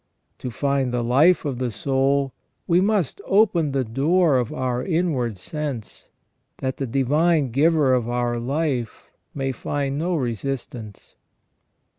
To 0.39 0.49
find 0.49 0.91
the 0.91 1.03
life 1.03 1.45
of 1.45 1.59
the 1.59 1.69
soul, 1.69 2.33
we 2.65 2.81
must 2.81 3.21
open 3.27 3.71
the 3.71 3.83
door 3.83 4.39
of 4.39 4.51
our 4.51 4.83
inward 4.83 5.37
sense, 5.37 6.09
that 6.57 6.77
the 6.77 6.87
Divine 6.87 7.51
Giver 7.51 7.93
of 7.93 8.09
our 8.09 8.39
life 8.39 9.11
may 9.35 9.51
find 9.51 9.99
no 9.99 10.15
resistance. 10.15 11.13